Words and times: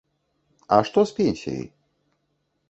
А 0.77 0.79
што 0.89 0.99
з 1.11 1.17
пенсіяй? 1.19 1.61